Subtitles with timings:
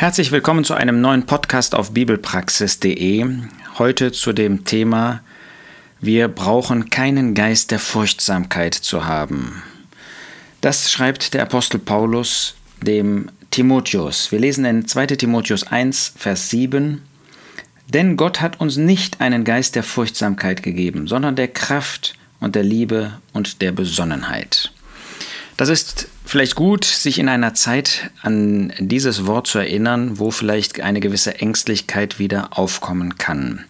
[0.00, 3.26] Herzlich willkommen zu einem neuen Podcast auf bibelpraxis.de.
[3.78, 5.22] Heute zu dem Thema
[6.00, 9.60] Wir brauchen keinen Geist der Furchtsamkeit zu haben.
[10.60, 14.30] Das schreibt der Apostel Paulus dem Timotheus.
[14.30, 17.02] Wir lesen in 2 Timotheus 1, Vers 7.
[17.88, 22.62] Denn Gott hat uns nicht einen Geist der Furchtsamkeit gegeben, sondern der Kraft und der
[22.62, 24.70] Liebe und der Besonnenheit.
[25.58, 30.80] Das ist vielleicht gut, sich in einer Zeit an dieses Wort zu erinnern, wo vielleicht
[30.80, 33.64] eine gewisse Ängstlichkeit wieder aufkommen kann.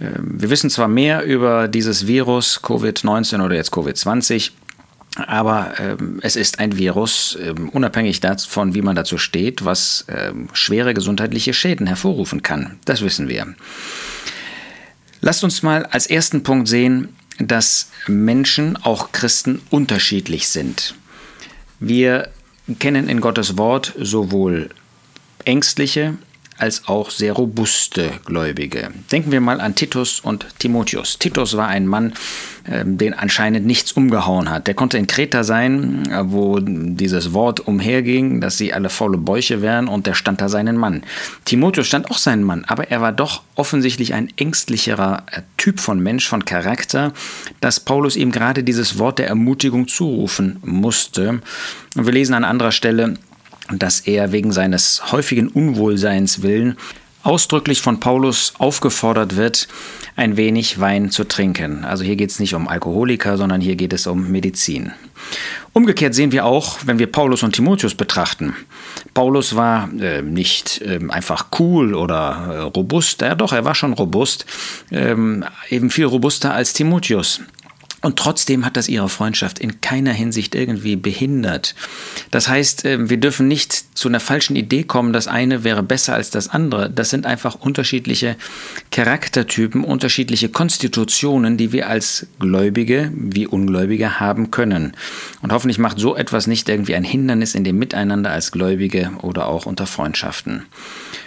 [0.00, 4.52] Ähm, wir wissen zwar mehr über dieses Virus Covid-19 oder jetzt Covid-20,
[5.16, 10.50] aber ähm, es ist ein Virus, ähm, unabhängig davon, wie man dazu steht, was ähm,
[10.52, 12.78] schwere gesundheitliche Schäden hervorrufen kann.
[12.84, 13.56] Das wissen wir.
[15.20, 17.08] Lasst uns mal als ersten Punkt sehen,
[17.38, 20.94] dass Menschen, auch Christen, unterschiedlich sind.
[21.80, 22.30] Wir
[22.78, 24.70] kennen in Gottes Wort sowohl
[25.44, 26.16] ängstliche
[26.62, 28.90] als auch sehr robuste Gläubige.
[29.10, 31.18] Denken wir mal an Titus und Timotheus.
[31.18, 32.12] Titus war ein Mann,
[32.64, 34.68] ähm, den anscheinend nichts umgehauen hat.
[34.68, 39.60] Der konnte in Kreta sein, äh, wo dieses Wort umherging, dass sie alle faule Bäuche
[39.60, 41.02] wären und der stand da seinen Mann.
[41.44, 45.98] Timotheus stand auch seinen Mann, aber er war doch offensichtlich ein ängstlicherer äh, Typ von
[45.98, 47.12] Mensch, von Charakter,
[47.60, 51.40] dass Paulus ihm gerade dieses Wort der Ermutigung zurufen musste.
[51.96, 53.16] Und wir lesen an anderer Stelle,
[53.78, 56.76] dass er wegen seines häufigen Unwohlseins willen
[57.22, 59.68] ausdrücklich von Paulus aufgefordert wird,
[60.16, 61.84] ein wenig Wein zu trinken.
[61.84, 64.92] Also hier geht es nicht um Alkoholiker, sondern hier geht es um Medizin.
[65.72, 68.54] Umgekehrt sehen wir auch, wenn wir Paulus und Timotheus betrachten.
[69.14, 73.92] Paulus war äh, nicht äh, einfach cool oder äh, robust, ja doch, er war schon
[73.92, 74.44] robust,
[74.90, 77.40] ähm, eben viel robuster als Timotheus.
[78.02, 81.76] Und trotzdem hat das ihre Freundschaft in keiner Hinsicht irgendwie behindert.
[82.32, 86.14] Das heißt, ähm, wir dürfen nicht zu einer falschen Idee kommen, das eine wäre besser
[86.14, 86.90] als das andere.
[86.90, 88.34] Das sind einfach unterschiedliche
[88.90, 94.94] Charaktertypen, unterschiedliche Konstitutionen, die wir als Gläubige wie Ungläubige haben können.
[95.40, 99.46] Und hoffentlich macht so etwas nicht irgendwie ein Hindernis in dem Miteinander als Gläubige oder
[99.46, 100.64] auch unter Freundschaften.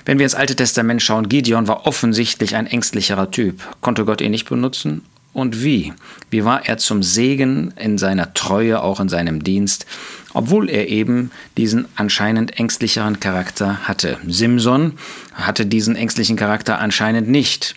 [0.04, 3.62] Wenn wir ins Alte Testament schauen, Gideon war offensichtlich ein ängstlicherer Typ.
[3.80, 5.04] Konnte Gott ihn nicht benutzen?
[5.36, 5.94] Und wie?
[6.30, 9.86] Wie war er zum Segen in seiner Treue, auch in seinem Dienst,
[10.34, 14.18] obwohl er eben diesen anscheinend ängstlicheren Charakter hatte.
[14.26, 14.94] Simson
[15.34, 17.76] hatte diesen ängstlichen Charakter anscheinend nicht.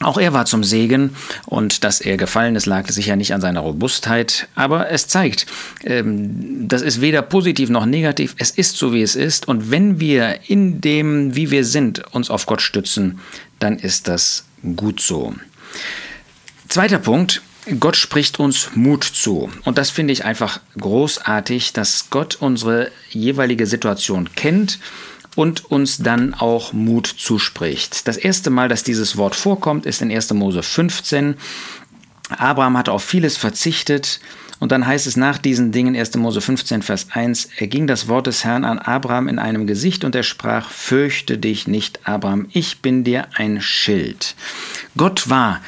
[0.00, 1.16] Auch er war zum Segen
[1.46, 5.46] und dass er gefallen ist, lag sicher nicht an seiner Robustheit, aber es zeigt,
[5.84, 9.98] ähm, das ist weder positiv noch negativ, es ist so, wie es ist und wenn
[10.00, 13.20] wir in dem, wie wir sind, uns auf Gott stützen,
[13.60, 14.44] dann ist das
[14.76, 15.34] gut so.
[16.72, 17.42] Zweiter Punkt.
[17.80, 19.50] Gott spricht uns Mut zu.
[19.64, 24.78] Und das finde ich einfach großartig, dass Gott unsere jeweilige Situation kennt
[25.36, 28.08] und uns dann auch Mut zuspricht.
[28.08, 30.32] Das erste Mal, dass dieses Wort vorkommt, ist in 1.
[30.32, 31.34] Mose 15.
[32.30, 34.20] Abraham hat auf vieles verzichtet.
[34.58, 36.14] Und dann heißt es nach diesen Dingen, 1.
[36.16, 40.04] Mose 15, Vers 1, er ging das Wort des Herrn an Abraham in einem Gesicht
[40.04, 44.36] und er sprach, fürchte dich nicht, Abraham, ich bin dir ein Schild.
[44.96, 45.60] Gott war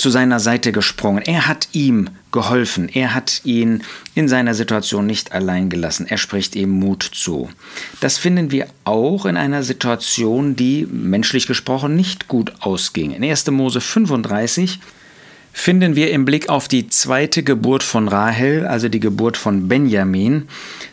[0.00, 1.22] zu seiner Seite gesprungen.
[1.22, 2.88] Er hat ihm geholfen.
[2.88, 3.82] Er hat ihn
[4.14, 6.06] in seiner Situation nicht allein gelassen.
[6.08, 7.50] Er spricht ihm Mut zu.
[8.00, 13.12] Das finden wir auch in einer Situation, die menschlich gesprochen nicht gut ausging.
[13.12, 13.50] In 1.
[13.50, 14.80] Mose 35
[15.52, 20.48] finden wir im Blick auf die zweite Geburt von Rahel, also die Geburt von Benjamin,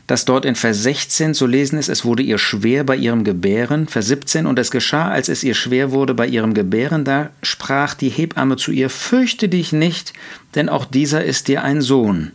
[0.08, 3.88] dass dort in Vers 16 zu lesen ist, es wurde ihr schwer bei ihrem Gebären.
[3.88, 7.94] Vers 17, und es geschah, als es ihr schwer wurde bei ihrem Gebären, da sprach
[7.94, 10.14] die Hebamme zu ihr, fürchte dich nicht,
[10.56, 12.32] denn auch dieser ist dir ein Sohn.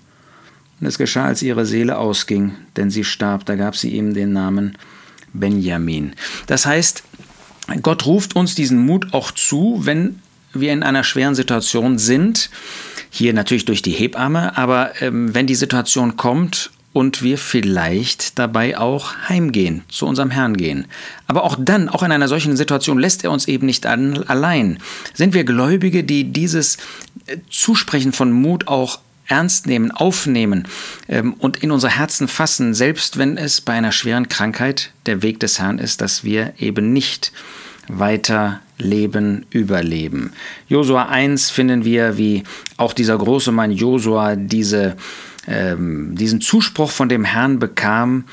[0.81, 4.32] Und es geschah, als ihre Seele ausging, denn sie starb, da gab sie ihm den
[4.32, 4.77] Namen
[5.32, 6.12] Benjamin.
[6.47, 7.03] Das heißt,
[7.81, 10.21] Gott ruft uns diesen Mut auch zu, wenn
[10.53, 12.50] wir in einer schweren Situation sind,
[13.09, 18.79] hier natürlich durch die Hebamme, aber ähm, wenn die Situation kommt und wir vielleicht dabei
[18.79, 20.87] auch heimgehen, zu unserem Herrn gehen.
[21.27, 24.79] Aber auch dann, auch in einer solchen Situation, lässt er uns eben nicht an, allein.
[25.15, 26.77] Sind wir Gläubige, die dieses
[27.27, 30.69] äh, Zusprechen von Mut auch ernst nehmen, aufnehmen
[31.09, 35.41] ähm, und in unser Herzen fassen, selbst wenn es bei einer schweren Krankheit der Weg
[35.41, 37.33] des Herrn ist, dass wir eben nicht
[37.88, 40.33] weiter leben, überleben.
[40.69, 42.43] Josua 1 finden wir, wie
[42.77, 44.97] auch dieser große Mann Josua diese,
[45.47, 48.25] ähm, diesen Zuspruch von dem Herrn bekam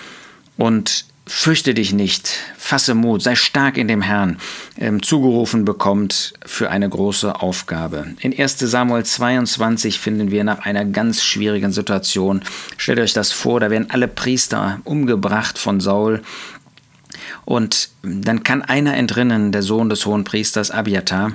[0.58, 4.38] und fürchte dich nicht, fasse Mut, sei stark in dem Herrn,
[4.78, 8.16] ähm, zugerufen bekommt für eine große Aufgabe.
[8.20, 12.42] In 1 Samuel 22 finden wir nach einer ganz schwierigen Situation,
[12.78, 16.22] stellt euch das vor, da werden alle Priester umgebracht von Saul
[17.46, 21.34] Und dann kann einer entrinnen, der Sohn des hohen Priesters Abiatar.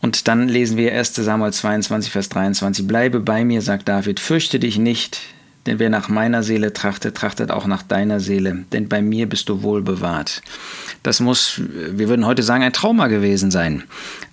[0.00, 2.86] Und dann lesen wir 1 Samuel 22, Vers 23.
[2.86, 5.20] Bleibe bei mir, sagt David, fürchte dich nicht,
[5.66, 9.48] denn wer nach meiner Seele trachtet, trachtet auch nach deiner Seele, denn bei mir bist
[9.48, 10.42] du wohl bewahrt.
[11.02, 13.84] Das muss, wir würden heute sagen, ein Trauma gewesen sein.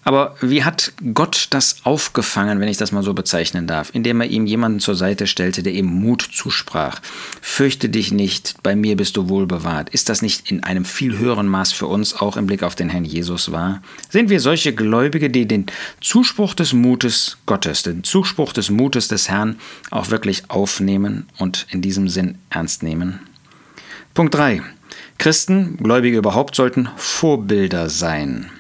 [0.04, 3.90] Aber wie hat Gott das aufgefangen, wenn ich das mal so bezeichnen darf?
[3.94, 7.02] Indem er ihm jemanden zur Seite stellte, der ihm Mut zusprach.
[7.42, 9.90] Fürchte dich nicht, bei mir bist du wohl bewahrt.
[9.90, 12.90] Ist das nicht in einem viel höheren Maß für uns auch im Blick auf den
[12.90, 13.82] Herrn Jesus wahr?
[14.10, 15.68] Sind wir solche Gläubige, die den
[16.02, 19.58] Zuspruch des Mutes Gottes, den Zuspruch des Mutes des Herrn
[19.90, 23.20] auch wirklich aufnehmen und in diesem Sinn ernst nehmen?
[24.14, 24.62] Punkt 3.
[25.18, 28.52] Christen, Gläubige überhaupt, sollten Vorbilder sein.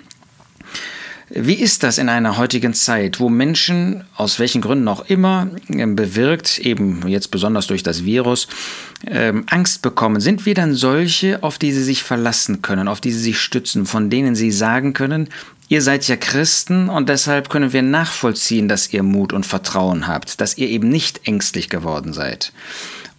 [1.35, 5.95] Wie ist das in einer heutigen Zeit, wo Menschen aus welchen Gründen auch immer ähm,
[5.95, 8.47] bewirkt, eben jetzt besonders durch das Virus,
[9.07, 10.21] ähm, Angst bekommen?
[10.21, 13.87] Sind wir dann solche, auf die sie sich verlassen können, auf die sie sich stützen,
[13.87, 15.27] von denen sie sagen können,
[15.69, 20.39] ihr seid ja Christen und deshalb können wir nachvollziehen, dass ihr Mut und Vertrauen habt,
[20.39, 22.53] dass ihr eben nicht ängstlich geworden seid?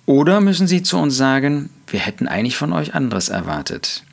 [0.07, 4.05] Oder müssen sie zu uns sagen, wir hätten eigentlich von euch anderes erwartet?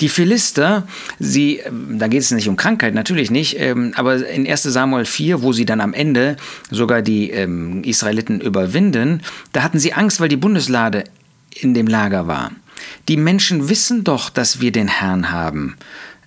[0.00, 0.86] Die Philister,
[1.18, 5.04] sie, ähm, da geht es nicht um Krankheit, natürlich nicht, ähm, aber in 1 Samuel
[5.04, 6.36] 4, wo sie dann am Ende
[6.70, 9.22] sogar die ähm, Israeliten überwinden,
[9.52, 11.04] da hatten sie Angst, weil die Bundeslade
[11.54, 12.52] in dem Lager war.
[13.08, 15.76] Die Menschen wissen doch, dass wir den Herrn haben.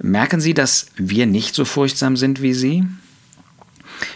[0.01, 2.83] Merken Sie, dass wir nicht so furchtsam sind wie Sie?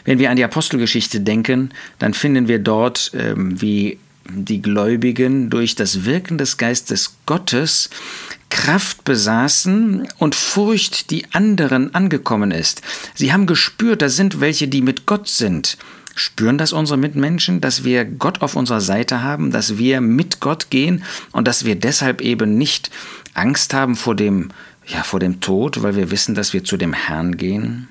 [0.05, 3.99] Wenn wir an die Apostelgeschichte denken, dann finden wir dort, wie
[4.29, 7.89] die Gläubigen durch das Wirken des Geistes Gottes
[8.53, 12.83] Kraft besaßen und Furcht die anderen angekommen ist.
[13.15, 15.75] Sie haben gespürt, da sind welche, die mit Gott sind.
[16.13, 20.69] Spüren das unsere Mitmenschen, dass wir Gott auf unserer Seite haben, dass wir mit Gott
[20.69, 22.91] gehen und dass wir deshalb eben nicht
[23.33, 24.49] Angst haben vor dem,
[24.85, 27.87] ja, vor dem Tod, weil wir wissen, dass wir zu dem Herrn gehen?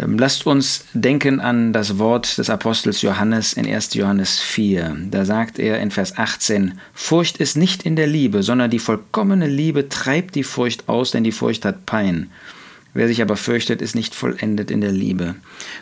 [0.00, 3.94] Ähm, lasst uns denken an das Wort des Apostels Johannes in 1.
[3.94, 4.96] Johannes 4.
[5.10, 9.46] Da sagt er in Vers 18, Furcht ist nicht in der Liebe, sondern die vollkommene
[9.46, 12.30] Liebe treibt die Furcht aus, denn die Furcht hat Pein.
[12.92, 15.36] Wer sich aber fürchtet, ist nicht vollendet in der Liebe.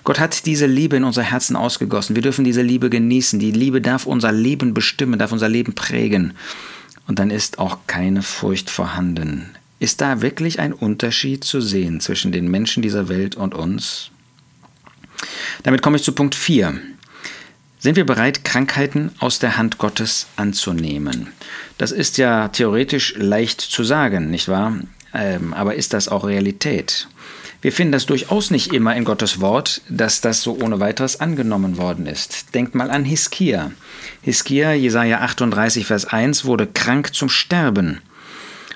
[0.04, 2.14] Gott hat diese Liebe in unser Herzen ausgegossen.
[2.14, 3.38] Wir dürfen diese Liebe genießen.
[3.38, 6.34] Die Liebe darf unser Leben bestimmen, darf unser Leben prägen.
[7.06, 9.46] Und dann ist auch keine Furcht vorhanden.
[9.80, 14.10] Ist da wirklich ein Unterschied zu sehen zwischen den Menschen dieser Welt und uns?
[15.62, 16.80] Damit komme ich zu Punkt 4.
[17.78, 21.28] Sind wir bereit, Krankheiten aus der Hand Gottes anzunehmen?
[21.78, 24.78] Das ist ja theoretisch leicht zu sagen, nicht wahr?
[25.14, 27.08] Ähm, aber ist das auch Realität?
[27.62, 31.76] Wir finden das durchaus nicht immer in Gottes Wort, dass das so ohne weiteres angenommen
[31.76, 32.54] worden ist.
[32.54, 33.72] Denkt mal an Hiskia.
[34.22, 38.00] Hiskia, Jesaja 38, Vers 1, wurde krank zum Sterben.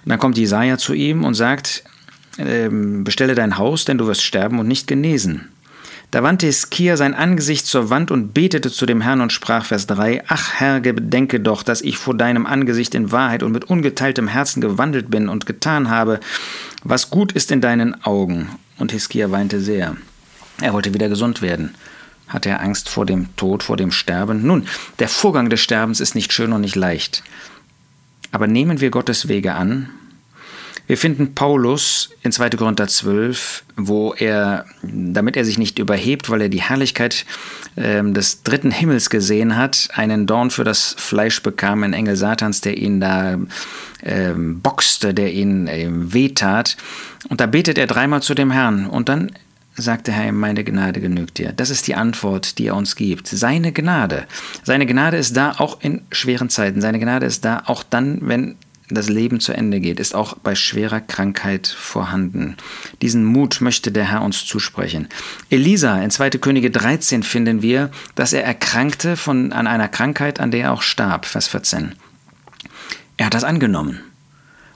[0.05, 1.85] Und dann kommt Jesaja zu ihm und sagt:
[2.39, 5.49] ähm, Bestelle dein Haus, denn du wirst sterben und nicht genesen.
[6.13, 9.87] Da wandte Hiskia sein Angesicht zur Wand und betete zu dem Herrn und sprach, Vers
[9.87, 14.29] 3, Ach Herr, bedenke doch, dass ich vor deinem Angesicht in Wahrheit und mit ungeteiltem
[14.29, 16.21] Herzen gewandelt bin und getan habe,
[16.85, 18.51] was gut ist in deinen Augen.
[18.77, 19.97] Und Hiskia weinte sehr.
[20.61, 21.75] Er wollte wieder gesund werden.
[22.29, 24.47] Hatte er Angst vor dem Tod, vor dem Sterben?
[24.47, 24.67] Nun,
[24.99, 27.23] der Vorgang des Sterbens ist nicht schön und nicht leicht.
[28.33, 29.91] Aber nehmen wir Gottes Wege an.
[30.89, 32.51] Wir finden Paulus in 2.
[32.51, 37.25] Korinther 12, wo er, damit er sich nicht überhebt, weil er die Herrlichkeit
[37.77, 42.63] äh, des dritten Himmels gesehen hat, einen Dorn für das Fleisch bekam, ein Engel Satans,
[42.63, 43.39] der ihn da
[44.03, 46.77] äh, boxte, der ihn äh, wehtat.
[47.29, 48.87] Und da betet er dreimal zu dem Herrn.
[48.87, 49.31] Und dann
[49.77, 51.53] sagt der Herr, meine Gnade genügt dir.
[51.53, 53.29] Das ist die Antwort, die er uns gibt.
[53.29, 54.27] Seine Gnade.
[54.63, 56.81] Seine Gnade ist da auch in schweren Zeiten.
[56.81, 58.57] Seine Gnade ist da auch dann, wenn
[58.95, 62.57] das Leben zu Ende geht, ist auch bei schwerer Krankheit vorhanden.
[63.01, 65.09] Diesen Mut möchte der Herr uns zusprechen.
[65.51, 66.31] Elisa in 2.
[66.31, 70.83] Könige 13 finden wir, dass er erkrankte von, an einer Krankheit, an der er auch
[70.83, 71.25] starb.
[71.25, 71.95] Vers 14.
[73.17, 74.01] Er hat das angenommen.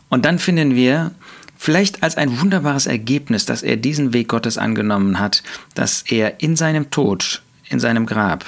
[0.08, 1.12] Und dann finden wir,
[1.56, 5.42] Vielleicht als ein wunderbares Ergebnis, dass er diesen Weg Gottes angenommen hat,
[5.74, 8.44] dass er in seinem Tod, in seinem Grab,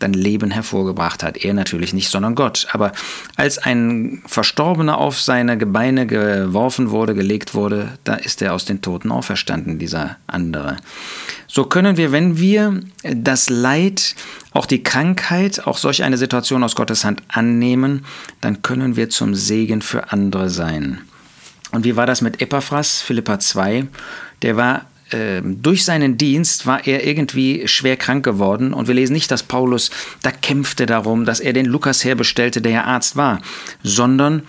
[0.00, 1.36] dann Leben hervorgebracht hat.
[1.36, 2.66] Er natürlich nicht, sondern Gott.
[2.72, 2.92] Aber
[3.36, 8.82] als ein Verstorbener auf seine Gebeine geworfen wurde, gelegt wurde, da ist er aus den
[8.82, 10.78] Toten auferstanden, dieser andere.
[11.46, 14.14] So können wir, wenn wir das Leid,
[14.52, 18.04] auch die Krankheit, auch solch eine Situation aus Gottes Hand annehmen,
[18.40, 21.00] dann können wir zum Segen für andere sein.
[21.72, 23.86] Und wie war das mit Epaphras, Philippa 2?
[24.42, 29.12] Der war ähm, durch seinen Dienst war er irgendwie schwer krank geworden und wir lesen
[29.12, 29.90] nicht, dass Paulus
[30.22, 33.40] da kämpfte darum, dass er den Lukas herbestellte, der ja Arzt war,
[33.82, 34.42] sondern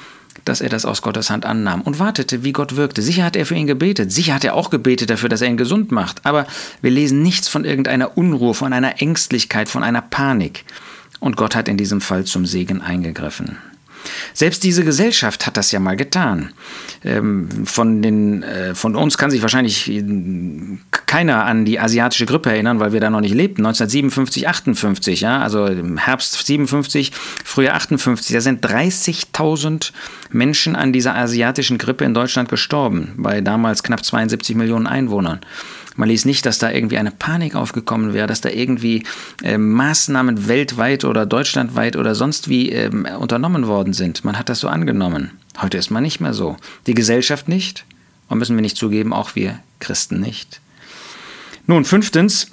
[0.45, 3.01] dass er das aus Gottes Hand annahm und wartete, wie Gott wirkte.
[3.01, 5.57] Sicher hat er für ihn gebetet, sicher hat er auch gebetet dafür, dass er ihn
[5.57, 6.45] gesund macht, aber
[6.81, 10.65] wir lesen nichts von irgendeiner Unruhe, von einer Ängstlichkeit, von einer Panik.
[11.19, 13.57] Und Gott hat in diesem Fall zum Segen eingegriffen.
[14.33, 16.53] Selbst diese Gesellschaft hat das ja mal getan.
[17.03, 20.03] Ähm, von, den, äh, von uns kann sich wahrscheinlich äh,
[21.05, 23.65] keiner an die asiatische Grippe erinnern, weil wir da noch nicht lebten.
[23.65, 27.11] 1957, 58, ja, also im Herbst 57,
[27.43, 29.91] Frühjahr 58, da sind 30.000
[30.31, 35.41] Menschen an dieser asiatischen Grippe in Deutschland gestorben, bei damals knapp 72 Millionen Einwohnern.
[35.95, 39.03] Man ließ nicht, dass da irgendwie eine Panik aufgekommen wäre, dass da irgendwie
[39.43, 44.23] äh, Maßnahmen weltweit oder deutschlandweit oder sonst wie äh, unternommen worden sind.
[44.23, 45.31] Man hat das so angenommen.
[45.61, 46.57] Heute ist man nicht mehr so.
[46.87, 47.85] Die Gesellschaft nicht
[48.29, 50.61] und müssen wir nicht zugeben, auch wir Christen nicht.
[51.67, 52.47] Nun, fünftens,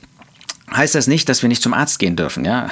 [0.75, 2.45] heißt das nicht, dass wir nicht zum Arzt gehen dürfen.
[2.45, 2.71] Ja?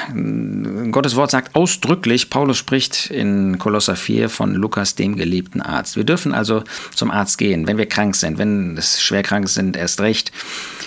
[0.91, 5.97] Gottes Wort sagt ausdrücklich, Paulus spricht in Kolosser 4 von Lukas, dem geliebten Arzt.
[5.97, 6.62] Wir dürfen also
[6.95, 10.33] zum Arzt gehen, wenn wir krank sind, wenn es schwer krank sind, erst recht.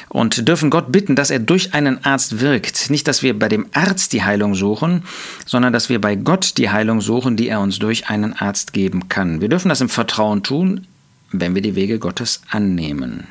[0.10, 2.90] Und dürfen Gott bitten, dass er durch einen Arzt wirkt.
[2.90, 5.04] Nicht, dass wir bei dem Arzt die Heilung suchen,
[5.46, 9.10] sondern dass wir bei Gott die Heilung suchen, die er uns durch einen Arzt geben
[9.10, 9.42] kann.
[9.42, 10.88] Wir dürfen das im Vertrauen tun,
[11.32, 13.28] wenn wir die Wege Gottes annehmen.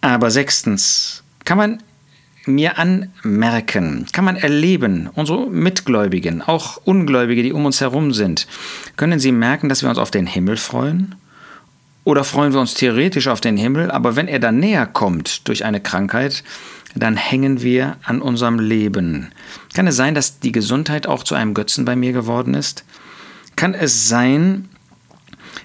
[0.00, 1.82] Aber sechstens, kann man
[2.46, 8.46] mir anmerken, kann man erleben, unsere Mitgläubigen, auch Ungläubige, die um uns herum sind,
[8.96, 11.14] können sie merken, dass wir uns auf den Himmel freuen?
[12.04, 15.64] Oder freuen wir uns theoretisch auf den Himmel, aber wenn er dann näher kommt durch
[15.64, 16.42] eine Krankheit,
[16.94, 19.28] dann hängen wir an unserem Leben.
[19.72, 22.84] Kann es sein, dass die Gesundheit auch zu einem Götzen bei mir geworden ist?
[23.56, 24.68] Kann es sein,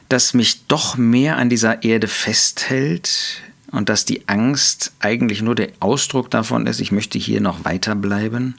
[0.10, 5.70] dass mich doch mehr an dieser Erde festhält, und dass die Angst eigentlich nur der
[5.80, 8.56] Ausdruck davon ist, ich möchte hier noch weiterbleiben?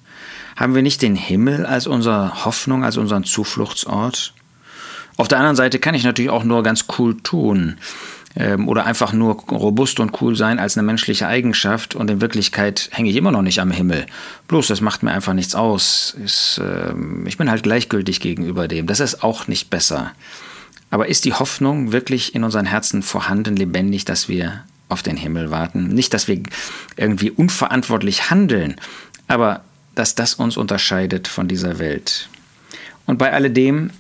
[0.57, 4.35] Haben wir nicht den Himmel als unsere Hoffnung, als unseren Zufluchtsort?
[5.17, 7.79] Auf der anderen Seite kann ich natürlich auch nur ganz cool tun
[8.37, 12.89] ähm, oder einfach nur robust und cool sein als eine menschliche Eigenschaft und in Wirklichkeit
[12.93, 14.07] hänge ich immer noch nicht am Himmel.
[14.47, 16.17] Bloß das macht mir einfach nichts aus.
[16.25, 16.95] Ist, äh,
[17.27, 18.87] ich bin halt gleichgültig gegenüber dem.
[18.87, 20.13] Das ist auch nicht besser.
[20.91, 25.51] Aber ist die Hoffnung wirklich in unseren Herzen vorhanden, lebendig, dass wir auf den Himmel
[25.51, 25.89] warten.
[25.89, 26.43] Nicht, dass wir
[26.97, 28.77] irgendwie unverantwortlich handeln,
[29.27, 29.63] aber
[29.95, 32.29] dass das uns unterscheidet von dieser Welt.
[33.07, 33.91] Und bei alledem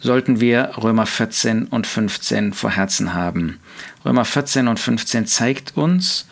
[0.00, 3.58] sollten wir Römer 14 und 15 vor Herzen haben.
[4.04, 6.26] Römer 14 und 15 zeigt uns,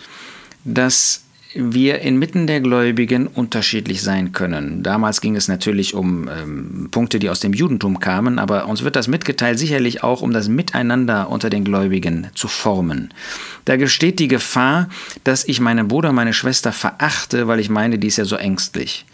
[0.65, 1.22] dass
[1.55, 4.83] wir inmitten der Gläubigen unterschiedlich sein können.
[4.83, 8.97] Damals ging es natürlich um ähm, Punkte, die aus dem Judentum kamen, aber uns wird
[8.97, 13.13] das mitgeteilt sicherlich auch, um das Miteinander unter den Gläubigen zu formen.
[13.65, 14.89] Da gesteht die Gefahr,
[15.25, 19.05] dass ich meinen Bruder, meine Schwester verachte, weil ich meine, die ist ja so ängstlich.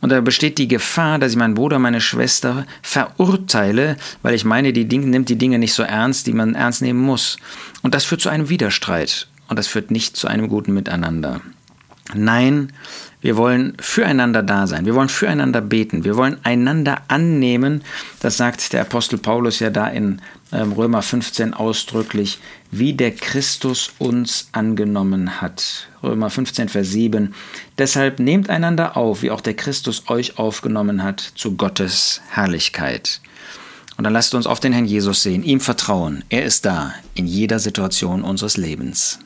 [0.00, 4.72] Und da besteht die Gefahr, dass ich meinen Bruder, meine Schwester verurteile, weil ich meine,
[4.72, 7.38] die Dinge, nimmt die Dinge nicht so ernst, die man ernst nehmen muss.
[7.82, 9.26] Und das führt zu einem Widerstreit.
[9.48, 11.40] Und das führt nicht zu einem guten Miteinander.
[12.14, 12.72] Nein,
[13.20, 14.86] wir wollen füreinander da sein.
[14.86, 16.04] Wir wollen füreinander beten.
[16.04, 17.82] Wir wollen einander annehmen.
[18.20, 20.22] Das sagt der Apostel Paulus ja da in
[20.52, 22.38] ähm, Römer 15 ausdrücklich,
[22.70, 25.88] wie der Christus uns angenommen hat.
[26.02, 27.34] Römer 15, Vers 7.
[27.76, 33.20] Deshalb nehmt einander auf, wie auch der Christus euch aufgenommen hat, zu Gottes Herrlichkeit.
[33.96, 36.22] Und dann lasst uns auf den Herrn Jesus sehen, ihm vertrauen.
[36.28, 39.18] Er ist da in jeder Situation unseres Lebens.